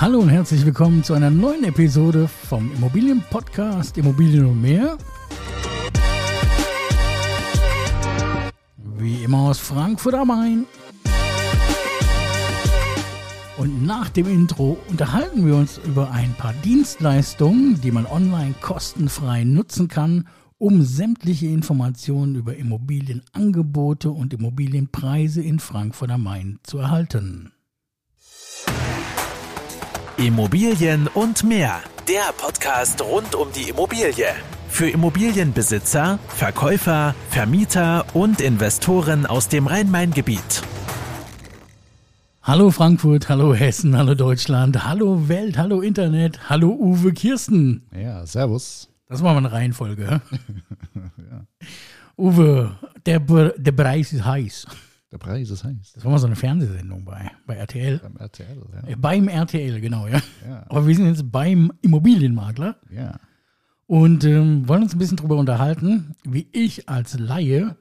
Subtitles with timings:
[0.00, 4.96] Hallo und herzlich willkommen zu einer neuen Episode vom Immobilienpodcast Immobilien und mehr.
[8.96, 10.64] Wie immer aus Frankfurt am Main.
[13.58, 19.44] Und nach dem Intro unterhalten wir uns über ein paar Dienstleistungen, die man online kostenfrei
[19.44, 20.26] nutzen kann,
[20.56, 27.52] um sämtliche Informationen über Immobilienangebote und Immobilienpreise in Frankfurt am Main zu erhalten.
[30.20, 31.80] Immobilien und mehr.
[32.06, 34.26] Der Podcast rund um die Immobilie.
[34.68, 40.62] Für Immobilienbesitzer, Verkäufer, Vermieter und Investoren aus dem Rhein-Main-Gebiet.
[42.42, 47.86] Hallo Frankfurt, hallo Hessen, hallo Deutschland, hallo Welt, hallo Internet, hallo Uwe Kirsten.
[47.98, 48.90] Ja, servus.
[49.08, 50.20] Das war mal eine Reihenfolge.
[50.94, 51.46] ja.
[52.18, 54.66] Uwe, der, der Preis ist heiß.
[55.12, 55.92] Der Preis ist heiß.
[55.94, 57.98] Das war mal so eine Fernsehsendung bei, bei RTL.
[57.98, 58.88] Beim RTL, ja.
[58.88, 60.20] Äh, Beim RTL, genau, ja.
[60.46, 60.64] Ja.
[60.68, 63.18] Aber wir sind jetzt beim Immobilienmakler Ja,
[63.86, 67.76] und ähm, wollen uns ein bisschen darüber unterhalten, wie ich als Laie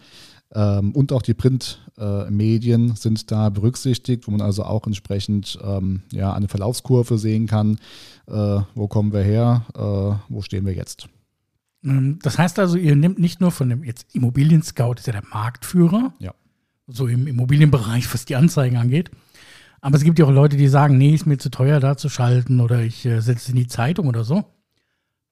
[0.55, 6.03] Ähm, und auch die Printmedien äh, sind da berücksichtigt, wo man also auch entsprechend ähm,
[6.13, 7.79] ja, eine Verlaufskurve sehen kann.
[8.29, 9.65] Äh, wo kommen wir her?
[9.75, 11.09] Äh, wo stehen wir jetzt?
[11.85, 15.25] Ähm, Das heißt also, ihr nehmt nicht nur von dem jetzt Immobilien-Scout, ist ja der
[15.33, 16.33] Marktführer, Ja.
[16.87, 19.11] so im Immobilienbereich, was die Anzeigen angeht.
[19.83, 22.09] Aber es gibt ja auch Leute, die sagen, nee, ist mir zu teuer, da zu
[22.09, 24.45] schalten oder ich äh, setze in die Zeitung oder so.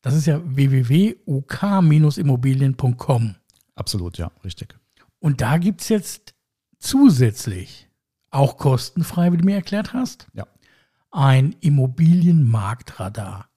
[0.02, 3.34] Das ist ja www.uk-immobilien.com.
[3.76, 4.74] Absolut, ja, richtig.
[5.20, 6.34] Und da gibt's jetzt
[6.80, 7.88] zusätzlich,
[8.30, 10.48] auch kostenfrei, wie du mir erklärt hast, Ja.
[11.12, 13.48] ein Immobilienmarktradar.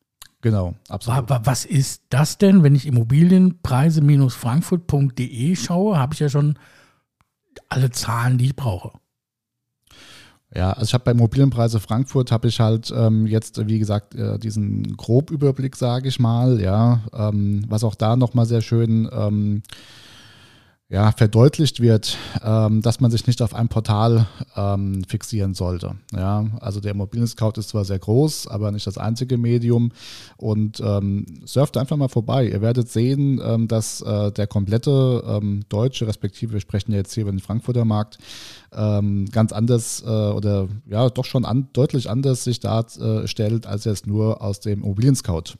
[0.42, 1.28] Genau, absolut.
[1.28, 6.60] wa- Was ist das denn, wenn ich Immobilienpreise-frankfurt.de schaue, habe ich ja schon
[7.70, 8.92] alle Zahlen, die ich brauche.
[10.56, 14.40] Ja, also ich habe bei Immobilienpreise Frankfurt habe ich halt ähm, jetzt, wie gesagt, äh,
[14.40, 19.62] diesen Grobüberblick, sage ich mal, ja, ähm, was auch da nochmal sehr schön ähm,
[20.90, 24.26] ja, verdeutlicht wird, ähm, dass man sich nicht auf ein Portal
[24.56, 25.96] ähm, fixieren sollte.
[26.14, 29.92] Ja, also der Immobilien-Scout ist zwar sehr groß, aber nicht das einzige Medium.
[30.38, 32.48] Und ähm, surft einfach mal vorbei.
[32.48, 37.14] Ihr werdet sehen, ähm, dass äh, der komplette ähm, deutsche, respektive wir sprechen ja jetzt
[37.14, 38.18] hier über den Frankfurter Markt,
[38.72, 43.84] ähm, ganz anders äh, oder ja, doch schon an, deutlich anders sich darstellt, äh, als
[43.84, 45.58] jetzt nur aus dem Immobilien-Scout.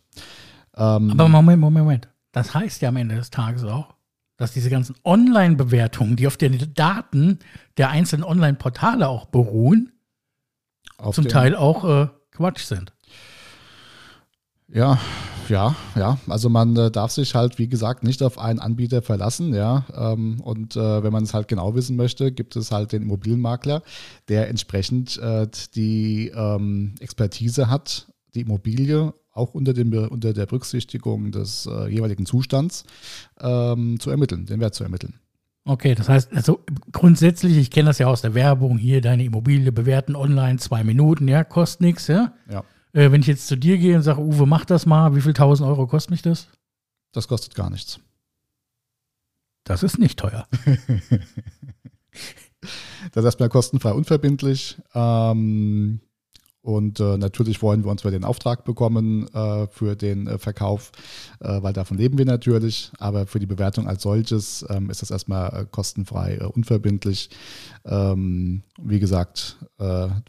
[0.78, 2.10] Ähm, aber Moment, Moment, Moment.
[2.32, 3.97] Das heißt ja am Ende des Tages auch,
[4.38, 7.40] dass diese ganzen Online-Bewertungen, die auf den Daten
[7.78, 9.92] der einzelnen Online-Portale auch beruhen,
[10.98, 12.94] auf zum Teil auch äh, Quatsch sind.
[14.70, 15.00] Ja,
[15.48, 16.20] ja, ja.
[16.28, 19.86] Also man äh, darf sich halt, wie gesagt, nicht auf einen Anbieter verlassen, ja.
[19.96, 23.82] Ähm, und äh, wenn man es halt genau wissen möchte, gibt es halt den Immobilienmakler,
[24.28, 31.32] der entsprechend äh, die ähm, Expertise hat, die Immobilie auch unter, dem, unter der Berücksichtigung
[31.32, 32.84] des äh, jeweiligen Zustands
[33.40, 35.16] ähm, zu ermitteln, den Wert zu ermitteln.
[35.66, 36.64] Okay, das heißt, also
[36.94, 41.28] grundsätzlich, ich kenne das ja aus der Werbung, hier deine Immobilie bewerten online, zwei Minuten,
[41.28, 42.34] ja, kostet nichts, ja?
[42.50, 42.64] Ja.
[42.94, 45.34] Äh, wenn ich jetzt zu dir gehe und sage, Uwe, mach das mal, wie viel
[45.34, 46.48] tausend Euro kostet mich das?
[47.12, 48.00] Das kostet gar nichts.
[49.66, 50.48] Das ist nicht teuer.
[53.12, 54.78] das ist erstmal kostenfrei unverbindlich.
[54.94, 56.00] Ähm,
[56.68, 60.92] und äh, natürlich wollen wir uns für den Auftrag bekommen äh, für den äh, Verkauf,
[61.40, 62.92] äh, weil davon leben wir natürlich.
[63.00, 67.30] Aber für die Bewertung als solches ähm, ist das erstmal äh, kostenfrei, äh, unverbindlich.
[67.86, 69.56] Ähm, wie gesagt,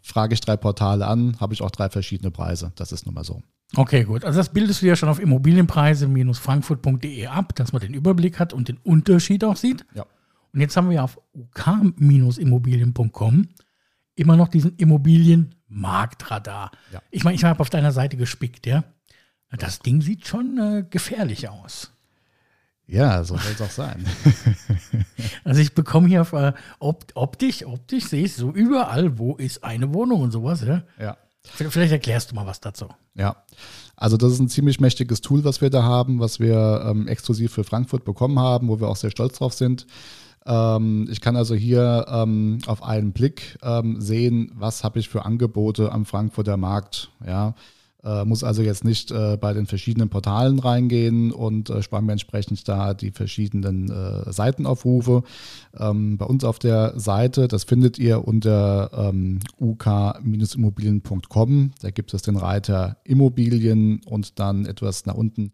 [0.01, 2.71] frage ich drei Portale an, habe ich auch drei verschiedene Preise.
[2.75, 3.41] Das ist nun mal so.
[3.75, 4.23] Okay, gut.
[4.23, 8.69] Also das bildest du ja schon auf Immobilienpreise-frankfurt.de ab, dass man den Überblick hat und
[8.69, 9.85] den Unterschied auch sieht.
[9.93, 10.05] Ja.
[10.53, 13.49] Und jetzt haben wir auf uk-immobilien.com
[14.15, 14.77] immer noch diesen
[15.69, 16.71] Immobilienmarktradar.
[16.91, 17.01] Ja.
[17.11, 18.83] Ich meine, ich habe auf deiner Seite gespickt, ja.
[19.51, 21.91] Das Ding sieht schon äh, gefährlich aus.
[22.85, 24.05] Ja, so soll es auch sein.
[25.43, 29.63] also ich bekomme hier auf, äh, opt optisch, optisch sehe ich so überall, wo ist
[29.63, 30.83] eine Wohnung und sowas, ja?
[30.99, 31.17] Ja.
[31.43, 32.89] Vielleicht erklärst du mal was dazu.
[33.15, 33.43] Ja,
[33.95, 37.53] also das ist ein ziemlich mächtiges Tool, was wir da haben, was wir ähm, exklusiv
[37.53, 39.87] für Frankfurt bekommen haben, wo wir auch sehr stolz drauf sind.
[40.45, 45.25] Ähm, ich kann also hier ähm, auf einen Blick ähm, sehen, was habe ich für
[45.25, 47.11] Angebote am Frankfurter Markt.
[47.25, 47.53] Ja,
[48.03, 52.13] äh, muss also jetzt nicht äh, bei den verschiedenen Portalen reingehen und äh, spare mir
[52.13, 55.23] entsprechend da die verschiedenen äh, Seitenaufrufe.
[55.77, 61.71] Ähm, bei uns auf der Seite, das findet ihr unter ähm, uk-immobilien.com.
[61.81, 65.51] Da gibt es den Reiter Immobilien und dann etwas nach unten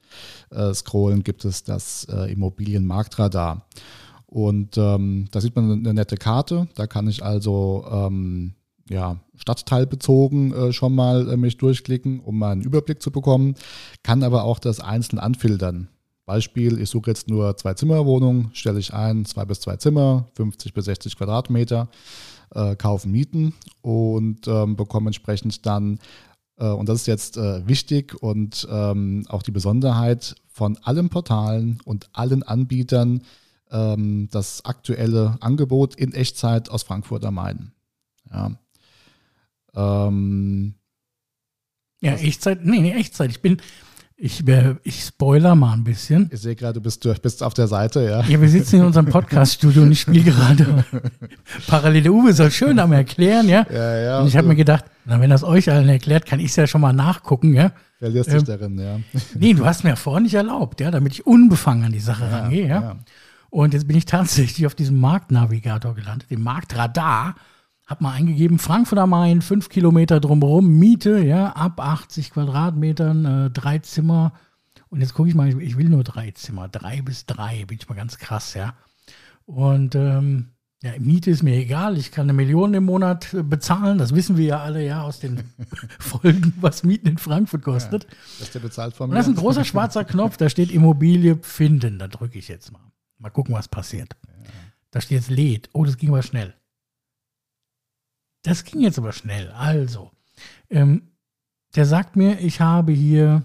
[0.51, 3.65] äh, scrollen gibt es das äh, Immobilienmarktradar.
[4.35, 6.67] Und ähm, da sieht man eine nette Karte.
[6.75, 8.53] Da kann ich also ähm,
[8.89, 13.55] ja, stadtteilbezogen äh, schon mal äh, mich durchklicken, um mal einen Überblick zu bekommen.
[14.03, 15.87] Kann aber auch das einzeln anfiltern.
[16.25, 20.73] Beispiel, ich suche jetzt nur zwei Zimmerwohnungen, stelle ich ein, zwei bis zwei Zimmer, 50
[20.73, 21.87] bis 60 Quadratmeter,
[22.53, 23.53] äh, kaufen, mieten
[23.83, 25.97] und ähm, bekomme entsprechend dann,
[26.57, 31.79] äh, und das ist jetzt äh, wichtig und ähm, auch die Besonderheit von allen Portalen
[31.85, 33.21] und allen Anbietern,
[33.71, 37.71] ähm, das aktuelle Angebot in Echtzeit aus Frankfurt am Main.
[38.31, 38.51] Ja.
[39.75, 40.75] Ähm,
[42.01, 43.31] ja, Echtzeit, nee, nee, Echtzeit.
[43.31, 43.57] Ich bin,
[44.17, 44.43] ich,
[44.83, 46.29] ich spoiler mal ein bisschen.
[46.31, 48.23] Ich sehe gerade, du bist, du bist auf der Seite, ja.
[48.23, 50.85] Ja, wir sitzen in unserem Podcast-Studio und ich spiele gerade
[51.67, 53.65] parallele Uwe soll schön am Erklären, ja.
[53.69, 54.19] Ja, ja.
[54.21, 56.65] Und ich habe mir gedacht, na, wenn das euch allen erklärt, kann ich es ja
[56.65, 57.73] schon mal nachgucken, ja.
[57.99, 58.99] Verlierst ähm, dich darin, ja.
[59.37, 62.39] Nee, du hast mir vorhin nicht erlaubt, ja, damit ich unbefangen an die Sache ja,
[62.39, 62.81] rangehe, ja.
[62.81, 62.95] ja.
[63.55, 67.35] Und jetzt bin ich tatsächlich auf diesem Marktnavigator gelandet, dem Marktradar.
[67.87, 73.49] Hab mal eingegeben, Frankfurt am Main, fünf Kilometer drumherum, Miete, ja, ab 80 Quadratmetern, äh,
[73.51, 74.33] drei Zimmer.
[74.89, 77.87] Und jetzt gucke ich mal, ich will nur drei Zimmer, drei bis drei, bin ich
[77.87, 78.73] mal ganz krass, ja.
[79.45, 80.49] Und ähm,
[80.83, 84.35] ja, Miete ist mir egal, ich kann eine Million im Monat äh, bezahlen, das wissen
[84.35, 85.45] wir ja alle, ja, aus den
[85.99, 88.03] Folgen, was Mieten in Frankfurt kostet.
[88.03, 89.13] Ja, das ist der bezahlt von mir.
[89.13, 92.73] Und das ist ein großer schwarzer Knopf, da steht Immobilie finden, da drücke ich jetzt
[92.73, 92.81] mal.
[93.25, 94.15] Mal gucken, was passiert.
[94.27, 94.51] Ja.
[94.91, 95.69] Da steht jetzt lädt.
[95.73, 96.53] Oh, das ging aber schnell.
[98.43, 99.49] Das ging jetzt aber schnell.
[99.49, 100.11] Also,
[100.69, 101.09] ähm,
[101.75, 103.41] der sagt mir, ich habe hier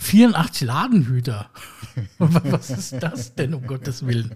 [0.00, 1.50] 84 Ladenhüter.
[2.18, 4.34] was ist das denn, um Gottes Willen?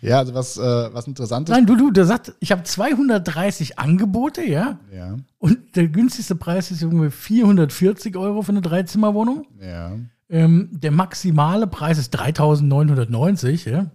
[0.00, 1.54] Ja, also was, äh, was interessant ist.
[1.54, 4.80] Nein, du, du, der sagt, ich habe 230 Angebote, ja?
[4.92, 5.18] Ja.
[5.38, 9.46] Und der günstigste Preis ist irgendwie 440 Euro für eine Dreizimmerwohnung.
[9.60, 9.92] Ja.
[10.34, 13.88] Ähm, der maximale Preis ist 3.990, ja?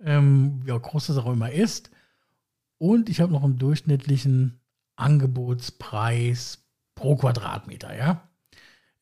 [0.00, 1.92] Ähm, wie groß das auch immer ist.
[2.78, 4.58] Und ich habe noch einen durchschnittlichen
[4.96, 6.66] Angebotspreis
[6.96, 8.28] pro Quadratmeter, ja.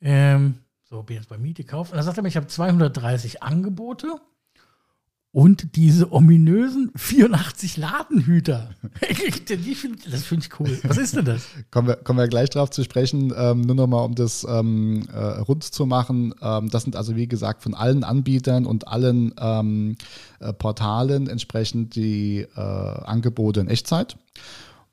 [0.02, 1.92] Ähm, so, bin jetzt bei Miete kaufen.
[1.92, 4.20] Und dann sagt er mir, ich habe 230 Angebote
[5.32, 8.70] und diese ominösen 84 Ladenhüter.
[10.10, 10.78] das finde ich cool.
[10.82, 11.46] Was ist denn das?
[11.70, 13.32] kommen, wir, kommen wir gleich drauf zu sprechen.
[13.36, 16.34] Ähm, nur nochmal, um das ähm, äh, rund zu machen.
[16.42, 19.96] Ähm, das sind also, wie gesagt, von allen Anbietern und allen ähm,
[20.40, 24.16] äh, Portalen entsprechend die äh, Angebote in Echtzeit.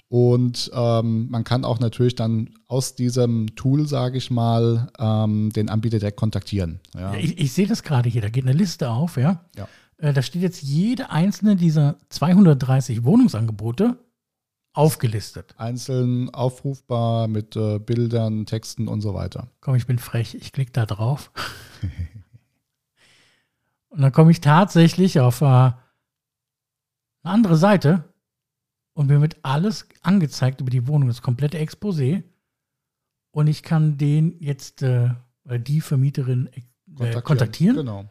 [0.09, 5.69] Und ähm, man kann auch natürlich dann aus diesem Tool, sage ich mal, ähm, den
[5.69, 6.79] Anbieter direkt kontaktieren.
[6.95, 7.13] Ja.
[7.15, 9.43] Ich, ich sehe das gerade hier, da geht eine Liste auf, ja.
[9.57, 9.67] ja.
[9.97, 13.97] Äh, da steht jetzt jede einzelne dieser 230 Wohnungsangebote
[14.73, 15.55] aufgelistet.
[15.57, 19.49] Einzeln aufrufbar mit äh, Bildern, Texten und so weiter.
[19.59, 21.31] Komm, ich bin frech, ich klicke da drauf.
[23.89, 25.73] und dann komme ich tatsächlich auf äh, eine
[27.23, 28.03] andere Seite
[28.93, 32.23] und mir wird alles angezeigt über die Wohnung, das komplette Exposé.
[33.31, 35.09] Und ich kann den jetzt, äh,
[35.45, 36.61] die Vermieterin äh,
[36.93, 37.23] kontaktieren.
[37.23, 37.75] kontaktieren.
[37.77, 38.05] Genau.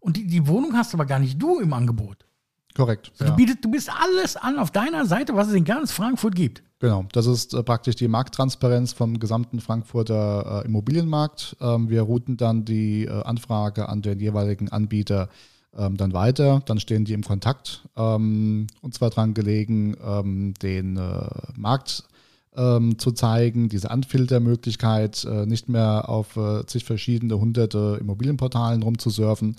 [0.00, 2.26] Und die, die Wohnung hast aber gar nicht du im Angebot.
[2.74, 3.10] Korrekt.
[3.12, 3.30] Also ja.
[3.30, 6.62] du, bietest, du bist alles an auf deiner Seite, was es in ganz Frankfurt gibt.
[6.78, 11.56] Genau, das ist äh, praktisch die Markttransparenz vom gesamten Frankfurter äh, Immobilienmarkt.
[11.60, 15.28] Ähm, wir routen dann die äh, Anfrage an den jeweiligen Anbieter
[15.76, 16.62] ähm, dann weiter.
[16.64, 17.88] Dann stehen die im Kontakt.
[17.96, 22.04] Ähm, und zwar dran gelegen, ähm, den äh, Markt
[22.56, 29.56] ähm, zu zeigen, diese Anfiltermöglichkeit, äh, nicht mehr auf äh, zig verschiedene hunderte Immobilienportalen rumzusurfen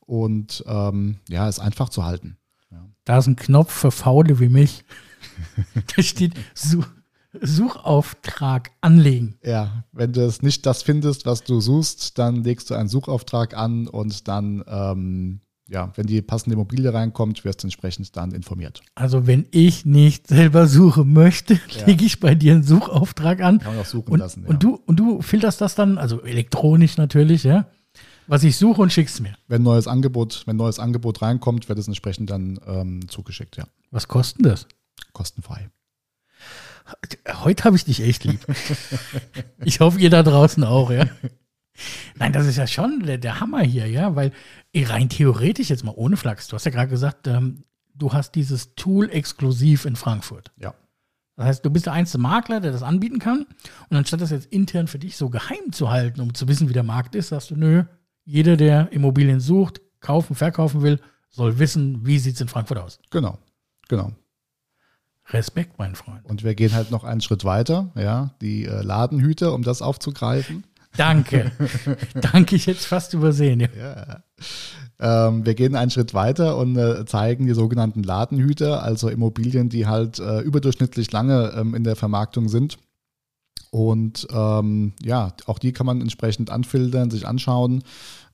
[0.00, 2.36] und ähm, ja, es einfach zu halten.
[2.70, 2.88] Ja.
[3.04, 4.84] Da ist ein Knopf für Faule wie mich.
[5.96, 6.86] da steht Such,
[7.40, 9.38] Suchauftrag anlegen.
[9.44, 13.56] Ja, wenn du es nicht das findest, was du suchst, dann legst du einen Suchauftrag
[13.56, 18.82] an und dann ähm, ja, wenn die passende Immobilie reinkommt, wirst du entsprechend dann informiert.
[18.96, 21.86] Also wenn ich nicht selber suchen möchte, ja.
[21.86, 23.60] lege ich bei dir einen Suchauftrag an.
[23.60, 24.42] Kann man auch suchen und, lassen.
[24.42, 24.48] Ja.
[24.48, 27.66] Und, du, und du filterst das dann, also elektronisch natürlich, ja,
[28.30, 29.34] was ich suche und schickst mir.
[29.48, 33.64] Wenn neues Angebot, wenn neues Angebot reinkommt, wird es entsprechend dann ähm, zugeschickt, ja.
[33.90, 34.68] Was kostet das?
[35.12, 35.68] Kostenfrei.
[37.42, 38.38] Heute habe ich dich echt lieb.
[39.64, 41.06] ich hoffe, ihr da draußen auch, ja.
[42.14, 44.32] Nein, das ist ja schon der, der, Hammer hier, ja, weil
[44.76, 48.76] rein theoretisch jetzt mal ohne Flachs, du hast ja gerade gesagt, ähm, du hast dieses
[48.76, 50.52] Tool exklusiv in Frankfurt.
[50.56, 50.74] Ja.
[51.34, 53.46] Das heißt, du bist der einzige Makler, der das anbieten kann.
[53.88, 56.74] Und anstatt das jetzt intern für dich so geheim zu halten, um zu wissen, wie
[56.74, 57.84] der Markt ist, sagst du, nö,
[58.30, 63.00] jeder, der Immobilien sucht, kaufen, verkaufen will, soll wissen, wie sieht es in Frankfurt aus.
[63.10, 63.38] Genau,
[63.88, 64.12] genau.
[65.30, 66.24] Respekt, mein Freund.
[66.24, 70.64] Und wir gehen halt noch einen Schritt weiter, ja, die äh, Ladenhüter, um das aufzugreifen.
[70.96, 71.52] Danke.
[72.14, 73.60] Danke, ich hätte es fast übersehen.
[73.60, 73.68] Ja.
[73.76, 74.22] ja.
[75.28, 79.86] Ähm, wir gehen einen Schritt weiter und äh, zeigen die sogenannten Ladenhüter, also Immobilien, die
[79.86, 82.78] halt äh, überdurchschnittlich lange ähm, in der Vermarktung sind.
[83.70, 87.82] Und ähm, ja, auch die kann man entsprechend anfiltern, sich anschauen.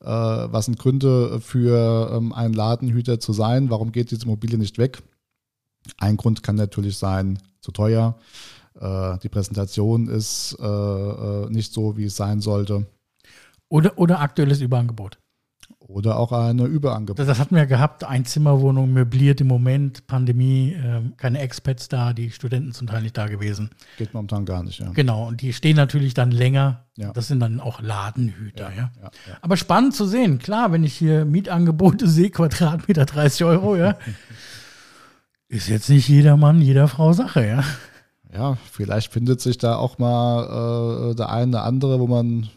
[0.00, 3.68] Äh, was sind Gründe für ähm, einen Ladenhüter zu sein?
[3.70, 5.02] Warum geht diese Immobilie nicht weg?
[5.98, 8.16] Ein Grund kann natürlich sein, zu teuer
[8.80, 12.86] äh, die Präsentation ist äh, äh, nicht so, wie es sein sollte.
[13.68, 15.18] Oder, oder aktuelles Überangebot.
[15.88, 17.18] Oder auch eine Überangebot.
[17.18, 22.72] Das, hatten wir gehabt, Einzimmerwohnung möbliert im Moment, Pandemie, äh, keine Expats da, die Studenten
[22.72, 23.70] zum Teil nicht da gewesen.
[23.96, 24.90] Geht momentan gar nicht, ja.
[24.90, 26.86] Genau, und die stehen natürlich dann länger.
[26.96, 27.12] Ja.
[27.12, 28.90] Das sind dann auch Ladenhüter, ja, ja.
[29.02, 29.10] ja,
[29.42, 33.96] Aber spannend zu sehen, klar, wenn ich hier Mietangebote sehe, Quadratmeter 30 Euro, ja,
[35.48, 37.64] ist jetzt nicht jeder Mann, jeder Frau Sache, ja
[38.36, 42.48] ja, vielleicht findet sich da auch mal äh, der eine oder andere, wo man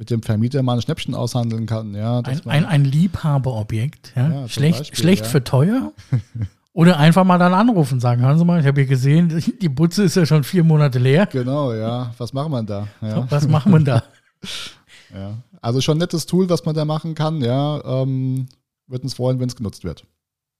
[0.00, 1.94] mit dem Vermieter mal ein Schnäppchen aushandeln kann.
[1.94, 4.14] Ja, ein, ein, ein Liebhaberobjekt.
[4.16, 4.30] Ja?
[4.30, 5.28] ja schlecht Beispiel, schlecht ja.
[5.28, 5.92] für teuer.
[6.72, 9.68] Oder einfach mal dann anrufen und sagen, hören Sie mal, ich habe hier gesehen, die
[9.68, 11.26] Butze ist ja schon vier Monate leer.
[11.26, 12.14] Genau, ja.
[12.16, 12.88] Was machen wir da?
[13.02, 13.30] Ja.
[13.30, 14.02] Was machen wir da?
[15.14, 15.34] ja.
[15.60, 17.84] Also schon ein nettes Tool, was man da machen kann, ja.
[17.84, 18.46] Ähm,
[18.86, 20.06] Würde uns freuen, wenn es genutzt wird.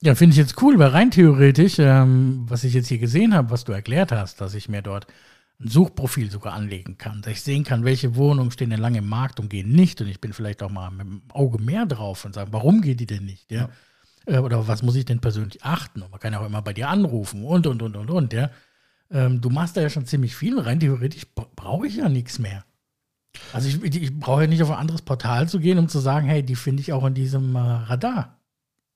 [0.02, 3.50] Ja, finde ich jetzt cool, weil rein theoretisch, ähm, was ich jetzt hier gesehen habe,
[3.50, 5.06] was du erklärt hast, dass ich mir dort
[5.60, 9.08] ein Suchprofil sogar anlegen kann, dass ich sehen kann, welche Wohnungen stehen denn lange im
[9.08, 12.24] Markt und gehen nicht und ich bin vielleicht auch mal mit dem Auge mehr drauf
[12.24, 13.68] und sage, warum geht die denn nicht, ja?
[14.26, 14.34] ja.
[14.34, 16.02] Äh, oder was muss ich denn persönlich achten?
[16.02, 18.50] Und man kann ja auch immer bei dir anrufen und, und, und, und, und, ja.
[19.10, 21.26] Ähm, du machst da ja schon ziemlich viel, rein theoretisch
[21.56, 22.64] brauche ich ja nichts mehr.
[23.52, 26.26] Also ich, ich brauche ja nicht auf ein anderes Portal zu gehen, um zu sagen,
[26.26, 28.38] hey, die finde ich auch in diesem äh, Radar.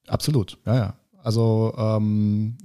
[0.07, 0.95] Absolut, ja, ja.
[1.23, 2.57] Also ähm,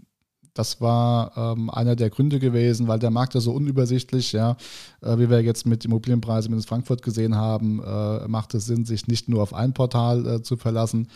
[0.53, 4.57] das war ähm, einer der Gründe gewesen, weil der Markt ja so unübersichtlich, ja,
[5.01, 9.07] äh, wie wir jetzt mit Immobilienpreisen in Frankfurt gesehen haben, äh, macht es Sinn, sich
[9.07, 11.07] nicht nur auf ein Portal äh, zu verlassen.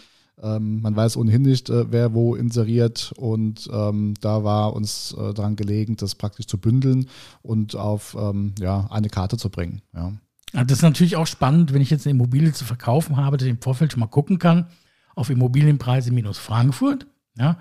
[0.42, 5.34] Ähm, man weiß ohnehin nicht, äh, wer wo inseriert und ähm, da war uns äh,
[5.34, 7.08] daran gelegen, das praktisch zu bündeln
[7.44, 9.82] und auf ähm, ja, eine Karte zu bringen.
[9.94, 10.13] Ja.
[10.54, 13.52] Das ist natürlich auch spannend, wenn ich jetzt eine Immobilie zu verkaufen habe, dass ich
[13.52, 14.68] im Vorfeld schon mal gucken kann,
[15.16, 17.08] auf Immobilienpreise minus Frankfurt.
[17.38, 17.58] Ja,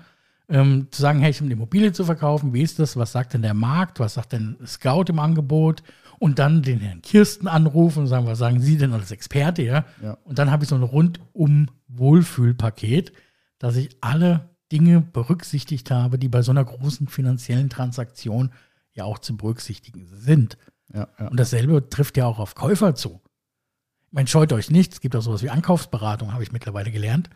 [0.53, 3.33] ähm, zu sagen, hey, ich habe eine Immobilie zu verkaufen, wie ist das, was sagt
[3.33, 5.81] denn der Markt, was sagt denn Scout im Angebot
[6.19, 9.85] und dann den Herrn Kirsten anrufen und sagen, was sagen Sie denn als Experte, ja?
[10.01, 10.17] Ja.
[10.23, 13.13] Und dann habe ich so ein rundum Wohlfühlpaket,
[13.57, 18.51] dass ich alle Dinge berücksichtigt habe, die bei so einer großen finanziellen Transaktion
[18.93, 20.59] ja auch zu berücksichtigen sind.
[20.93, 21.27] Ja, ja.
[21.29, 23.21] Und dasselbe trifft ja auch auf Käufer zu.
[24.07, 27.31] Ich meine, scheut euch nicht, es gibt auch sowas wie Ankaufsberatung, habe ich mittlerweile gelernt.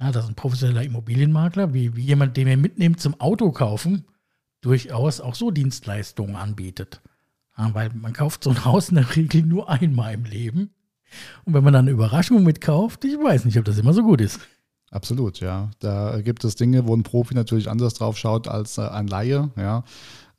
[0.00, 4.06] Ja, das ist ein professioneller Immobilienmakler, wie, wie jemand, den ihr mitnehmt zum Auto kaufen,
[4.62, 7.02] durchaus auch so Dienstleistungen anbietet.
[7.56, 10.70] Ja, weil man kauft so ein Haus in der Regel nur einmal im Leben.
[11.44, 14.20] Und wenn man dann eine Überraschung mitkauft, ich weiß nicht, ob das immer so gut
[14.20, 14.40] ist.
[14.90, 15.70] Absolut, ja.
[15.78, 19.50] Da gibt es Dinge, wo ein Profi natürlich anders drauf schaut als äh, ein Laie,
[19.56, 19.84] ja.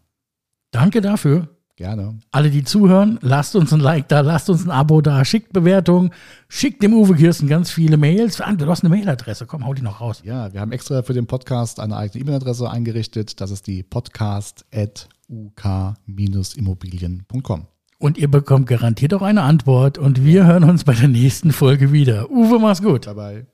[0.71, 1.49] Danke dafür.
[1.77, 2.21] Gerne.
[2.31, 6.13] Alle, die zuhören, lasst uns ein Like da, lasst uns ein Abo da, schickt Bewertungen,
[6.49, 8.41] schickt dem Uwe Kirsten ganz viele Mails.
[8.41, 10.23] Ah, Du hast eine Mailadresse, komm, hau die noch raus.
[10.25, 13.41] Ja, wir haben extra für den Podcast eine eigene E-Mail-Adresse eingerichtet.
[13.41, 13.83] Das ist die
[15.35, 17.67] podcast.uk-immobilien.com.
[17.99, 21.93] Und ihr bekommt garantiert auch eine Antwort und wir hören uns bei der nächsten Folge
[21.93, 22.31] wieder.
[22.31, 23.05] Uwe, mach's gut.
[23.15, 23.47] Bye.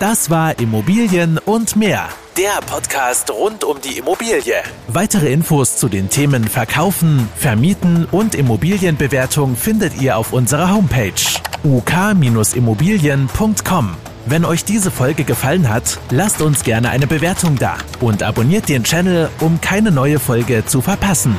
[0.00, 2.08] Das war Immobilien und mehr.
[2.36, 4.56] Der Podcast rund um die Immobilie.
[4.88, 11.12] Weitere Infos zu den Themen Verkaufen, Vermieten und Immobilienbewertung findet ihr auf unserer Homepage
[11.62, 13.90] uk-immobilien.com.
[14.26, 18.82] Wenn euch diese Folge gefallen hat, lasst uns gerne eine Bewertung da und abonniert den
[18.82, 21.36] Channel, um keine neue Folge zu verpassen.